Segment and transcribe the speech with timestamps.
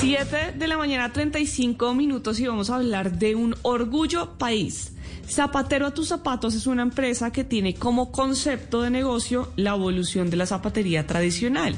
[0.00, 4.94] 7 de la mañana, 35 minutos y vamos a hablar de un orgullo país.
[5.28, 10.30] Zapatero a tus zapatos es una empresa que tiene como concepto de negocio la evolución
[10.30, 11.76] de la zapatería tradicional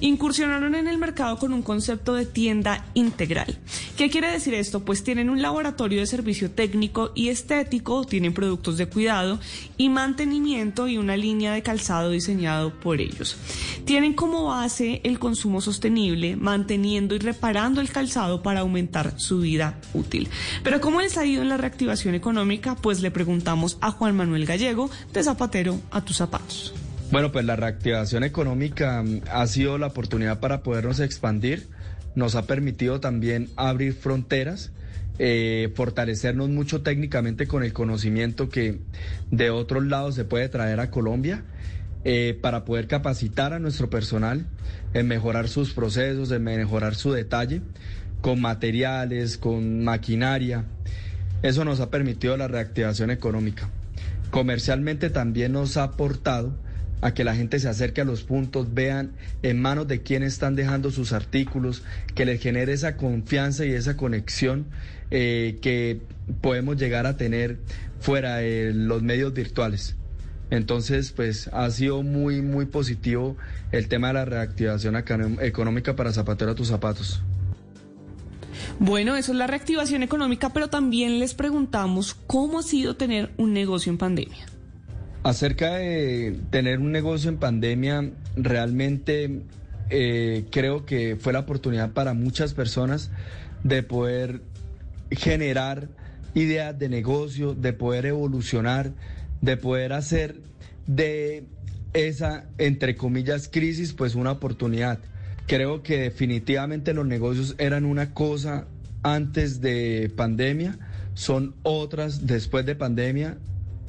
[0.00, 3.58] incursionaron en el mercado con un concepto de tienda integral.
[3.96, 4.84] ¿Qué quiere decir esto?
[4.84, 9.40] Pues tienen un laboratorio de servicio técnico y estético, tienen productos de cuidado
[9.78, 13.36] y mantenimiento y una línea de calzado diseñado por ellos.
[13.86, 19.78] Tienen como base el consumo sostenible, manteniendo y reparando el calzado para aumentar su vida
[19.92, 20.28] útil.
[20.62, 22.76] Pero ¿cómo les ha ido en la reactivación económica?
[22.76, 26.74] Pues le preguntamos a Juan Manuel Gallego de Zapatero a tus zapatos.
[27.10, 31.68] Bueno, pues la reactivación económica mm, ha sido la oportunidad para podernos expandir,
[32.14, 34.72] nos ha permitido también abrir fronteras,
[35.18, 38.80] eh, fortalecernos mucho técnicamente con el conocimiento que
[39.30, 41.44] de otros lados se puede traer a Colombia.
[42.06, 44.44] Eh, para poder capacitar a nuestro personal
[44.92, 47.62] en mejorar sus procesos, en mejorar su detalle,
[48.20, 50.66] con materiales, con maquinaria.
[51.42, 53.70] Eso nos ha permitido la reactivación económica.
[54.30, 56.54] Comercialmente también nos ha aportado
[57.00, 60.56] a que la gente se acerque a los puntos, vean en manos de quién están
[60.56, 61.82] dejando sus artículos,
[62.14, 64.66] que les genere esa confianza y esa conexión
[65.10, 66.02] eh, que
[66.42, 67.58] podemos llegar a tener
[68.00, 69.96] fuera de los medios virtuales.
[70.54, 73.36] Entonces, pues ha sido muy, muy positivo
[73.72, 77.22] el tema de la reactivación económica para Zapatero a tus zapatos.
[78.78, 83.52] Bueno, eso es la reactivación económica, pero también les preguntamos cómo ha sido tener un
[83.52, 84.46] negocio en pandemia.
[85.24, 89.42] Acerca de tener un negocio en pandemia, realmente
[89.90, 93.10] eh, creo que fue la oportunidad para muchas personas
[93.64, 94.42] de poder
[95.10, 95.88] generar
[96.34, 98.92] ideas de negocio, de poder evolucionar,
[99.40, 100.36] de poder hacer
[100.86, 101.44] de
[101.92, 104.98] esa, entre comillas, crisis, pues una oportunidad.
[105.46, 108.66] Creo que definitivamente los negocios eran una cosa
[109.02, 110.78] antes de pandemia,
[111.14, 113.36] son otras después de pandemia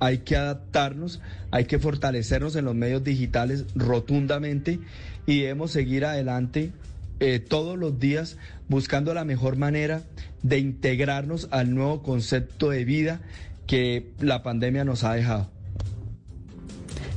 [0.00, 4.78] hay que adaptarnos, hay que fortalecernos en los medios digitales rotundamente
[5.26, 6.72] y debemos seguir adelante
[7.20, 8.36] eh, todos los días
[8.68, 10.02] buscando la mejor manera
[10.42, 13.20] de integrarnos al nuevo concepto de vida
[13.66, 15.56] que la pandemia nos ha dejado.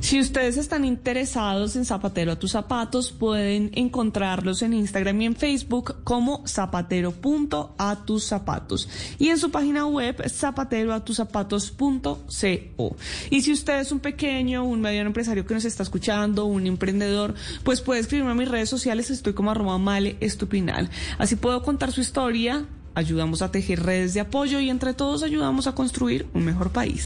[0.00, 5.36] Si ustedes están interesados en Zapatero a tus zapatos, pueden encontrarlos en Instagram y en
[5.36, 8.88] Facebook como zapatero.atuzapatos
[9.18, 12.96] y en su página web zapateroatuzapatos.co.
[13.28, 17.34] Y si usted es un pequeño, un mediano empresario que nos está escuchando, un emprendedor,
[17.62, 20.88] pues puede escribirme a mis redes sociales, estoy como arroba male estupinal.
[21.18, 22.64] Así puedo contar su historia,
[22.94, 26.98] ayudamos a tejer redes de apoyo y entre todos ayudamos a construir un mejor país.